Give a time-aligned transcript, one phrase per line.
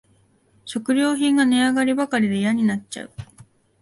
[0.65, 3.11] 食料品が値上がりばかりでやんなっちゃう